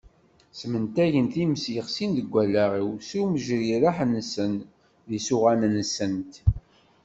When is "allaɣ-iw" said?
2.43-2.91